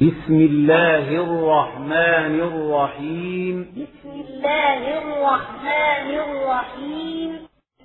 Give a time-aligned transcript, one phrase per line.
[0.00, 3.72] بسم الله الرحمن الرحيم.
[3.76, 7.38] بسم الله الرحمن الرحيم.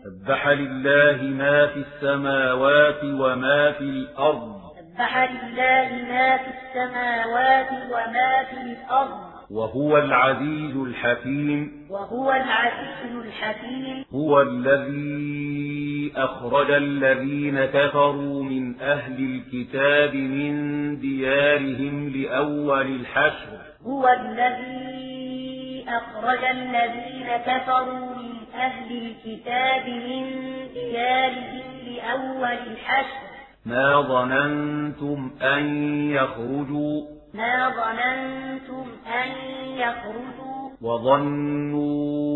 [0.03, 4.61] سبح لله ما في السماوات وما في الأرض.
[4.95, 9.51] سبح لله ما في السماوات وما في الأرض.
[9.51, 11.87] وهو العزيز الحكيم.
[11.89, 14.05] وهو العزيز الحكيم.
[14.13, 20.53] هو الذي أخرج الذين كفروا من أهل الكتاب من
[20.99, 23.57] ديارهم لأول الحشر.
[23.85, 30.25] هو الذي أخرج الذين كفروا من أهل الكتاب من
[30.73, 33.27] ديارهم لأول الحشر.
[33.65, 35.63] ما ظننتم أن
[36.11, 37.01] يخرجوا؟
[37.33, 39.29] ما ظننتم أن
[39.77, 40.69] يخرجوا.
[40.81, 42.26] وظنوا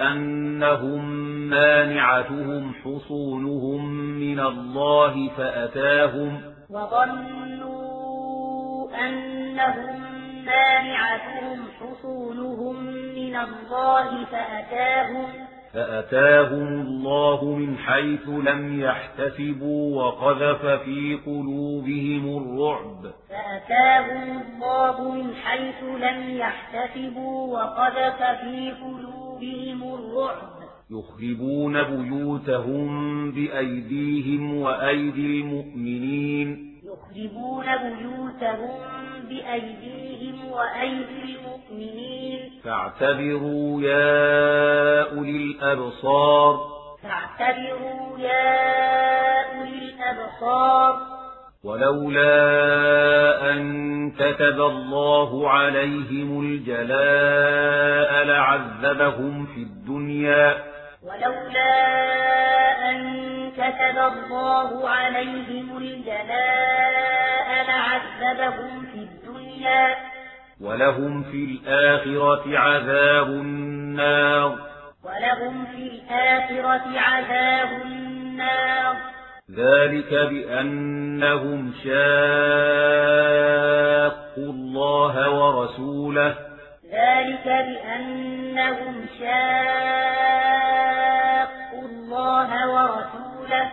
[0.00, 1.04] أنهم
[1.50, 6.40] مانعتهم حصونهم من الله فأتاهم
[6.70, 8.00] وظنوا
[9.06, 10.00] أنهم
[10.46, 15.26] مانعتهم حصونهم من الله فأتاهم
[15.74, 23.12] فأتاهم الله من حيث لم يحتسبوا وقذف في قلوبهم الرعب.
[23.28, 30.60] فأتاهم الله من حيث لم يحتسبوا وقذف في قلوبهم الرعب.
[30.90, 36.80] يخربون بيوتهم بأيديهم وأيدي المؤمنين.
[36.84, 38.78] يخربون بيوتهم
[39.28, 42.50] بأيديهم وأيدي المؤمنين.
[42.64, 46.60] فاعتبروا يا أولي الأبصار.
[47.02, 51.09] فاعتبروا يا أولي الأبصار.
[51.64, 60.58] ولولا أن كتب الله عليهم الجلاء لعذبهم في الدنيا.
[61.02, 61.74] ولولا
[62.90, 69.96] أن كتب الله عليهم الجلاء لعذبهم في الدنيا.
[70.60, 74.58] ولهم في الآخرة عذاب النار.
[75.04, 78.96] ولهم في الآخرة عذاب النار.
[79.56, 82.00] ذلك بأنهم شاقوا
[84.38, 86.34] الله ورسوله.
[86.92, 89.34] ذلك بأنهم شاقوا
[91.88, 93.66] الله ورسوله.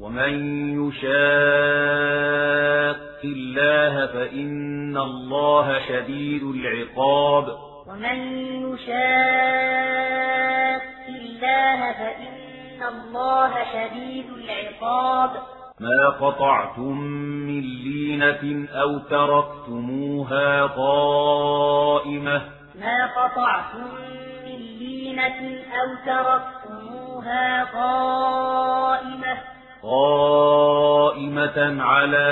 [0.00, 0.32] ومن
[0.88, 1.12] يشاق
[3.24, 7.21] الله فإن الله شديد العقاب.
[16.22, 16.98] قطعتم
[17.46, 22.42] من لينة أو تركتموها قائمة.
[22.80, 23.88] ما قطعتم
[24.46, 29.36] من لينة أو تركتموها قائمة.
[29.82, 32.28] قائمة على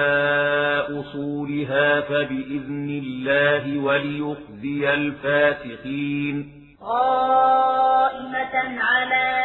[0.91, 9.45] أصولها فبإذن الله وليخزي الفاسقين قائمة على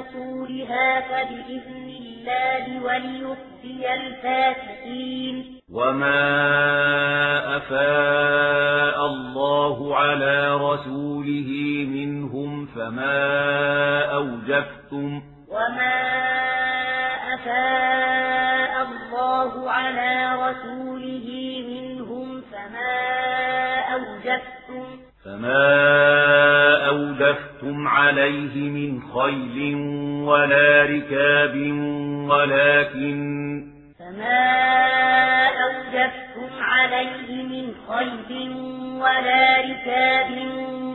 [0.00, 6.20] أصولها فبإذن الله وليخزي الفاسقين وما
[7.56, 11.50] أفاء الله على رسوله
[11.88, 13.18] منهم فما
[14.04, 16.00] أوجفتم وما
[17.34, 21.28] أفاء الله على رسوله
[21.68, 22.96] منهم فما
[23.92, 24.84] أوجفتم.
[25.24, 25.66] فما
[26.88, 29.74] أوجفتم عليه من خيل
[30.24, 31.56] ولا ركاب
[32.30, 33.64] ولكن
[33.98, 38.50] فما أوجفتم عليه من خيل
[39.00, 40.30] ولا ركاب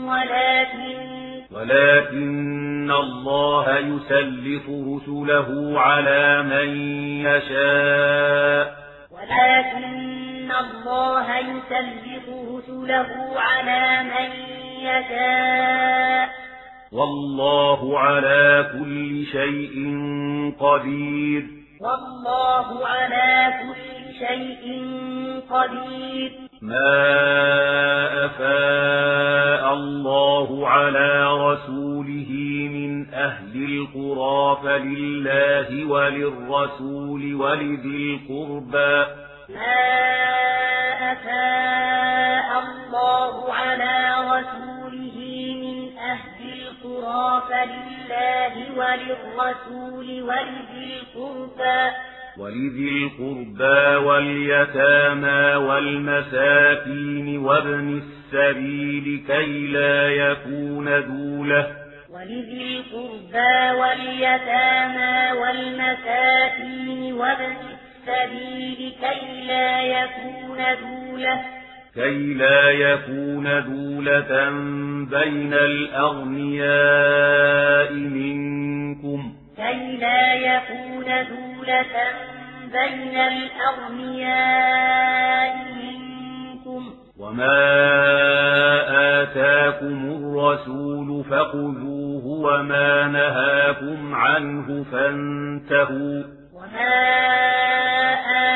[0.05, 1.15] ولكن
[1.51, 6.69] ولكن الله يسلط رسله على من
[7.25, 8.75] يشاء
[9.11, 14.31] ولكن الله يسلط رسله على من
[14.81, 16.44] يشاء
[16.95, 19.75] والله على كل شيء
[20.59, 21.43] قدير.
[21.81, 23.95] والله على كل
[24.27, 24.63] شيء
[25.49, 26.31] قدير.
[26.61, 27.05] ما
[28.25, 31.11] أفاء الله على
[31.47, 32.31] رسوله
[32.75, 38.95] من أهل القرى فلله وللرسول ولذي القربى.
[39.49, 39.85] ما
[41.11, 43.84] أفاء الله على
[47.65, 51.91] فلله وللرسول ولذي القربى.
[52.37, 61.67] ولذي القربى واليتامى والمساكين وابن السبيل كي لا يكون دولة
[62.09, 67.55] ولذي القربى واليتامى والمساكين وابن
[68.07, 71.54] السبيل كي لا يكون دولة
[71.95, 74.49] كي لا يكون دولة
[75.09, 76.73] بين الأغنياء
[77.93, 81.85] منكم؟ كي لا يكون دولة
[82.71, 83.17] بين
[83.97, 84.45] الأغنياء
[85.55, 87.61] منكم؟ وما
[89.21, 96.23] آتاكم الرسول فخذوه وما نهاكم عنه فانتهوا.
[96.53, 96.95] وما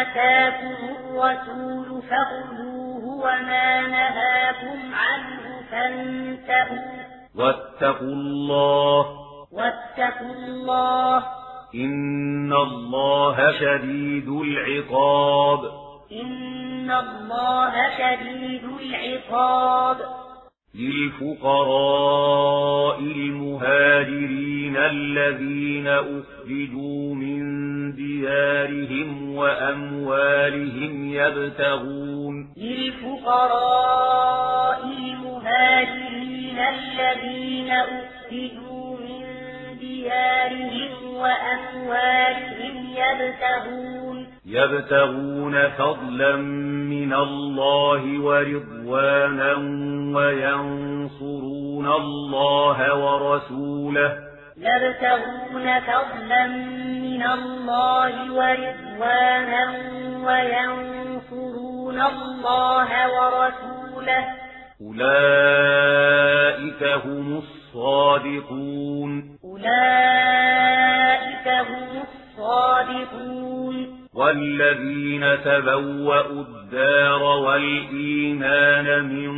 [0.02, 2.89] آتاكم الرسول فخذوه
[3.20, 7.04] وما نهاكم عنه فانتهوا.
[7.36, 9.06] واتقوا الله.
[9.52, 11.24] واتقوا الله.
[11.76, 15.60] إن الله شديد العقاب.
[16.12, 19.98] إن الله شديد العقاب.
[20.76, 27.40] للفقراء المهاجرين الذين أخرجوا من
[27.96, 32.29] ديارهم وأموالهم يبتغون
[32.60, 34.40] للفقراء
[34.84, 39.24] المهاجرين الذين أخرجوا من
[39.80, 49.54] ديارهم وأموالهم يبتغون يبتغون فضلا من الله ورضوانا
[50.18, 54.18] وينصرون الله ورسوله.
[54.58, 59.64] يبتغون فضلا من الله ورضوانا
[60.26, 60.99] وينصرون
[62.02, 64.26] الله ورسوله
[64.82, 79.30] أولئك هم الصادقون أولئك هم الصادقون والذين تبوأوا الدار والإيمان من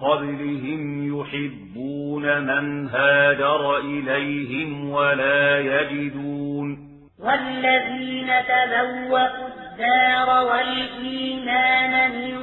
[0.00, 6.78] قبلهم يحبون من هاجر إليهم ولا يجدون
[7.18, 12.36] والذين تبوأوا الدار والإيمان من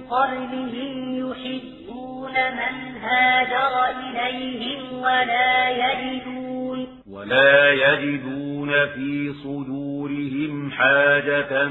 [0.00, 11.68] قبلهم يحبون من هاجر إليهم ولا يجدون ولا يجدون في صدورهم حاجة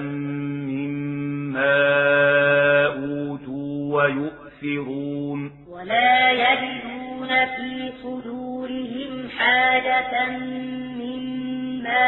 [0.68, 1.76] مما
[2.86, 5.52] أوتوا ويؤثرون.
[5.70, 10.30] ولا يجدون في صدورهم حاجة
[11.00, 12.08] مما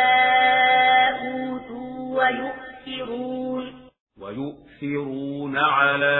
[1.09, 2.58] أوتوا ويؤثرون.
[4.21, 6.19] ويؤثرون على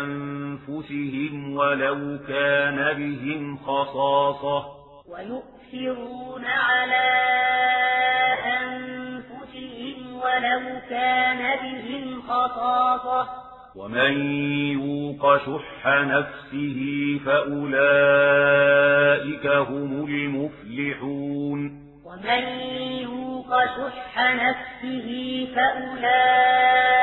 [0.00, 4.64] أنفسهم ولو كان بهم خصاصة.
[5.08, 7.08] ويؤثرون على
[8.46, 13.28] أنفسهم ولو كان بهم خصاصة.
[13.76, 14.12] ومن
[14.72, 16.80] يوق شح نفسه
[17.26, 18.66] فأولئك
[19.46, 21.86] هم المفلحون.
[22.04, 22.65] ومن
[23.76, 25.08] شح نفسه
[25.56, 26.96] فأولئك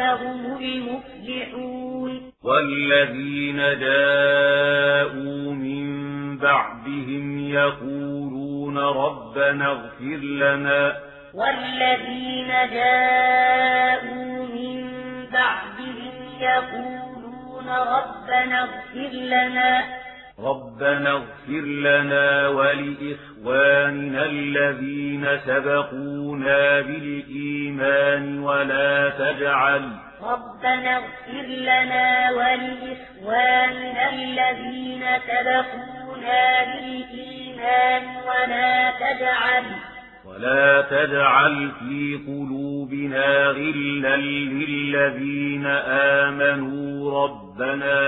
[0.00, 2.32] هم المفلحون.
[2.44, 5.88] والذين جاءوا من
[6.38, 10.96] بعدهم يقولون ربنا اغفر لنا.
[11.34, 14.90] والذين جاءوا من
[15.32, 19.97] بعدهم يقولون ربنا اغفر لنا.
[20.44, 29.82] ربنا اغفر لنا ولإخواننا الذين سبقونا بالإيمان ولا تجعل
[30.22, 39.64] ربنا اغفر لنا ولإخواننا الذين سبقونا بالإيمان ولا تجعل
[40.24, 45.66] ولا تجعل في قلوبنا غلا للذين
[46.26, 47.98] آمنوا ربنا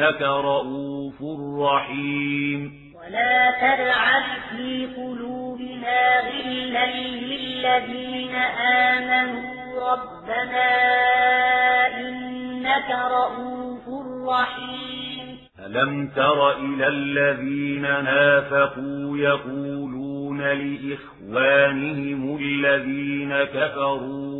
[0.00, 1.22] إنك رؤوف
[1.60, 2.72] رحيم.
[2.94, 8.34] ولا تجعل في قلوبنا غلا للذين
[8.84, 9.42] آمنوا
[9.92, 10.70] ربنا
[12.00, 13.88] إنك رؤوف
[14.28, 15.38] رحيم.
[15.66, 24.39] ألم تر إلى الذين نافقوا يقولون لإخوانهم الذين كفروا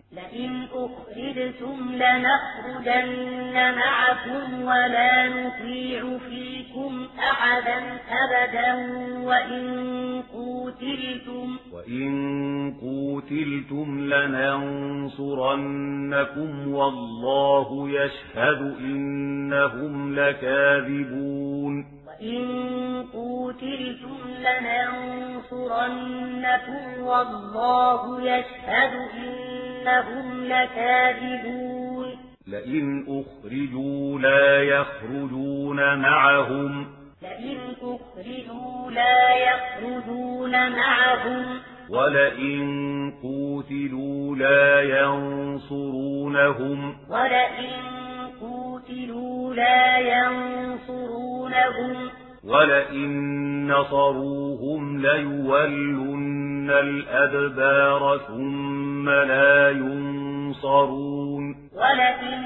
[0.11, 7.77] لئن أخرجتم لنخرجن معكم ولا نطيع فيكم أحدا
[8.09, 8.73] أبدا
[9.25, 14.13] وإن قوتلتم وإن قوتلتم
[15.33, 22.45] لننصرنكم والله يشهد إنهم لكاذبون وإن
[23.13, 24.17] قوتلتم
[25.51, 32.05] لننصرنكم والله يشهد إنهم إنهم لكاذبون.
[32.47, 36.87] لئن أخرجوا لا يخرجون معهم.
[37.21, 41.59] لئن أخرجوا لا يخرجون معهم.
[41.89, 45.75] ولئن قوتلوا لا ينصرونهم.
[47.09, 47.69] ولئن
[48.41, 52.09] قوتلوا لا ينصرونهم.
[52.43, 62.41] ولئن نصروهم ليولن الأدبار ثم لا ينصرون ولئن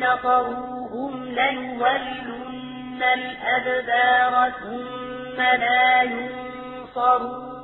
[0.00, 7.54] نصروهم ليولن الأدبار ثم لا ينصرون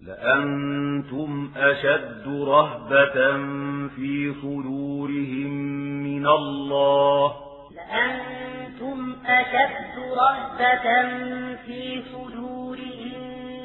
[0.00, 3.36] لأنتم أشد رهبة
[3.96, 5.50] في صدورهم
[6.02, 7.32] من الله
[7.74, 8.45] لأنتم
[9.28, 11.08] أشد رهبة
[11.66, 13.20] في صدورهم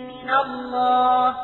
[0.08, 1.36] من الله.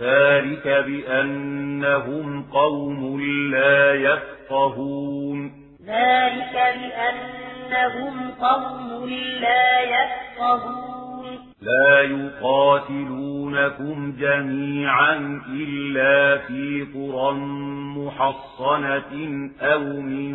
[0.00, 3.20] ذلك بأنهم قوم
[3.50, 5.52] لا يفقهون.
[5.86, 9.08] ذلك بأنهم قوم
[9.40, 10.97] لا يفقهون.
[11.62, 17.32] لا يقاتلونكم جميعا إلا في قرى
[17.98, 20.34] محصنة أو من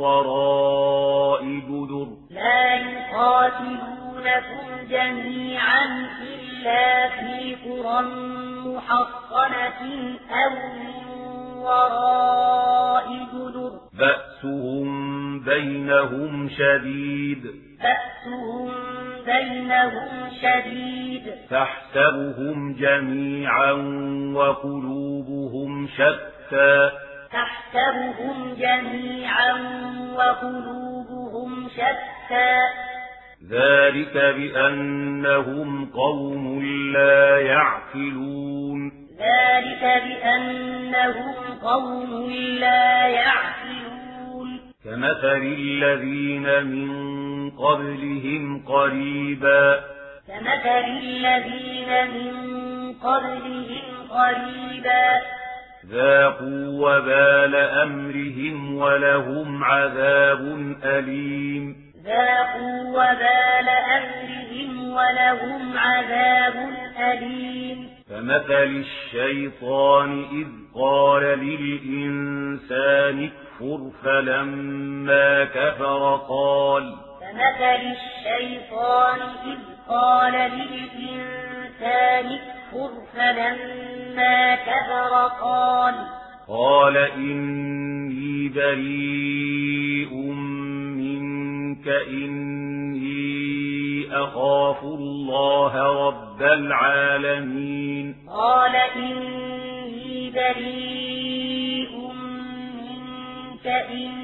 [0.00, 2.06] وراء جدر.
[2.30, 5.84] لا يقاتلونكم جميعا
[6.22, 8.02] إلا في قرى
[8.64, 9.82] محصنة
[10.30, 11.06] أو من
[11.58, 13.70] وراء جدر.
[13.98, 14.90] بأسهم
[15.40, 17.73] بينهم شديد.
[17.84, 18.70] بأسهم
[19.26, 21.22] بينهم شديد.
[21.50, 23.72] تحسبهم جميعا
[24.34, 26.90] وقلوبهم شتى.
[27.32, 29.52] تحسبهم جميعا
[30.16, 32.60] وقلوبهم شتى.
[33.50, 36.62] ذلك بأنهم قوم
[36.92, 38.92] لا يعقلون.
[39.18, 44.60] ذلك بأنهم قوم لا يعقلون.
[44.84, 49.80] كمثل الذين من قبلهم قريبا.
[50.28, 52.32] كمثل الذين من
[52.92, 55.20] قبلهم قريبا.
[55.90, 61.76] ذاقوا وبال أمرهم ولهم عذاب أليم.
[62.04, 66.68] ذاقوا وبال أمرهم ولهم عذاب
[67.12, 67.88] أليم.
[68.10, 70.46] كمثل الشيطان إذ
[70.80, 76.94] قال للإنسان اكفر فلما كفر قال
[77.34, 85.94] كمثل الشيطان إذ قال للإنسان اكفر فلما كفر قال
[86.48, 90.14] قال إني بريء
[90.94, 93.04] منك إني
[94.12, 98.16] أخاف الله رب العالمين.
[98.28, 101.92] قال إني بريء
[102.76, 104.23] منك إني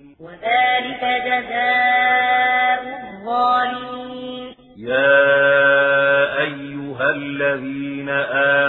[0.61, 4.55] وذلك جزاء الظالمين.
[4.77, 8.09] يا أيها الذين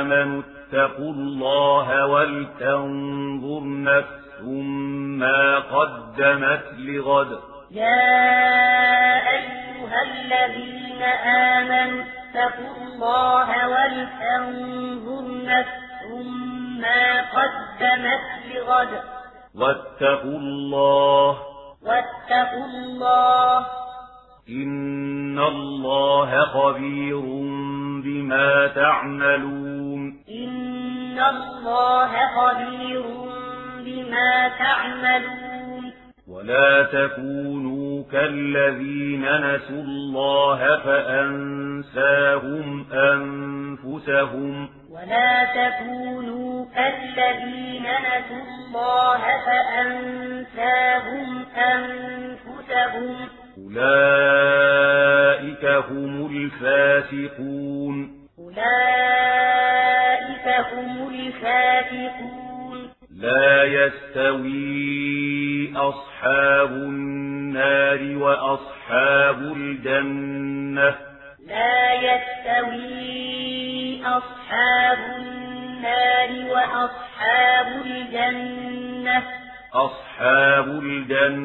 [0.01, 4.41] آمنوا اتقوا الله ولتنظر نفس
[5.21, 7.39] ما قدمت لغد.
[7.71, 8.21] يا
[9.31, 11.03] أيها الذين
[11.53, 16.09] آمنوا اتقوا الله ولتنظر نفس
[16.81, 18.89] ما قدمت لغد.
[19.55, 21.52] واتقوا الله
[21.87, 23.67] واتقوا الله.
[24.49, 27.21] إن الله خبير
[28.05, 30.19] بما تعملون.
[30.31, 33.05] إن الله خبير
[33.85, 35.93] بما تعملون.
[36.29, 44.69] ولا تكونوا كالذين نسوا الله فأنساهم أنفسهم.
[44.91, 53.29] ولا تكونوا كالذين نسوا الله فأنساهم أنفسهم.
[53.59, 54.12] أولئك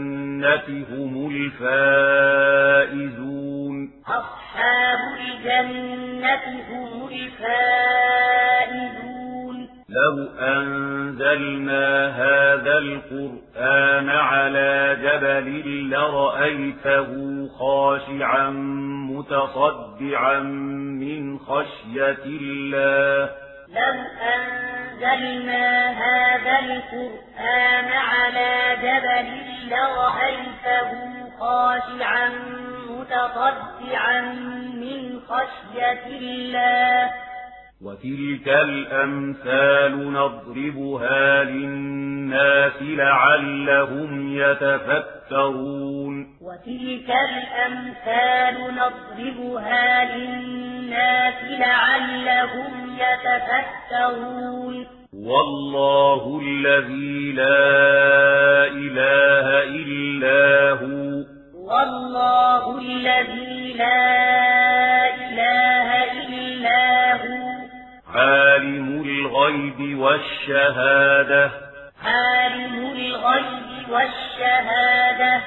[0.07, 3.75] الجنة هم الفائزون.
[4.07, 7.47] أصحاب الجنة هم الفائزون.
[9.89, 15.47] لو أنزلنا هذا القرآن على جبل
[15.89, 17.09] لرأيته
[17.59, 18.49] خاشعا
[19.11, 20.39] متصدعا
[20.99, 23.46] من خشية الله.
[23.69, 23.93] لو
[24.35, 29.29] أنزلنا هذا القرآن على جبل
[29.69, 30.91] لرأيته
[31.39, 32.29] خاشعا
[32.89, 34.21] متصدعا
[34.73, 37.11] من خشية الله
[37.81, 46.27] وتلك الأمثال نضربها للناس لعلهم يتفكرون.
[46.41, 54.87] وتلك الأمثال نضربها للناس لعلهم يتفكرون.
[55.13, 61.23] والله الذي لا إله إلا هو.
[61.69, 64.05] والله الذي لا
[65.15, 67.46] إله إلا هو.
[69.47, 71.51] الغيب والشهادة.
[72.03, 75.41] عالم الغيب والشهادة.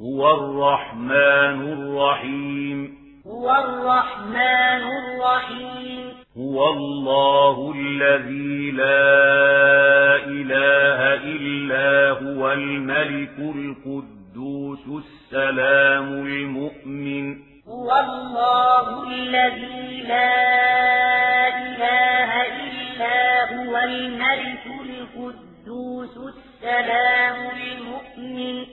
[0.00, 2.98] هو الرحمن الرحيم.
[3.26, 6.12] هو الرحمن الرحيم.
[6.38, 9.04] هو الله الذي لا
[10.26, 17.36] إله إلا هو الملك القدوس السلام المؤمن.
[17.68, 20.52] هو الله الذي لا
[21.48, 22.81] إله إلا
[23.52, 28.64] هو الملك القدوس السلام المؤمن.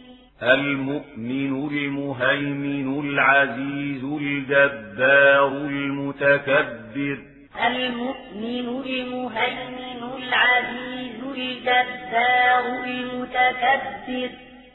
[0.43, 7.17] المؤمن المهيمن العزيز الجبار المتكبر.
[7.65, 14.29] المؤمن المهيمن العزيز الجبار المتكبر.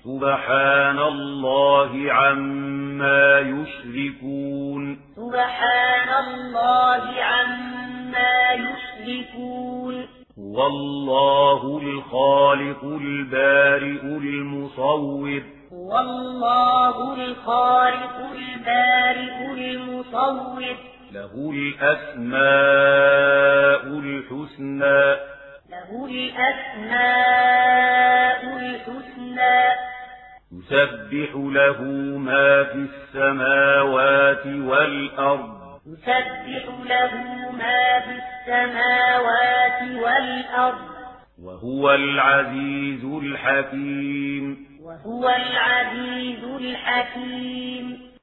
[0.04, 4.98] سبحان الله عما يشركون.
[5.16, 7.83] سبحان الله عما
[8.52, 15.42] يشركون هو الله الخالق البارئ المصور.
[15.72, 20.62] هو الله الخالق البارئ المصور.
[21.12, 22.38] له الأسماء
[23.98, 25.16] الحسنى.
[25.70, 26.96] له الأسماء
[28.56, 29.60] الحسنى.
[30.52, 31.82] يسبح له
[32.18, 35.63] ما في السماوات والأرض.
[35.86, 37.14] يسبح له
[37.50, 40.94] ما في السماوات والأرض.
[41.42, 44.66] وهو العزيز الحكيم.
[44.82, 48.13] وهو العزيز الحكيم.